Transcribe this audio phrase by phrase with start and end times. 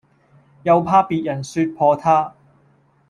[0.63, 2.33] 又怕別人説破他，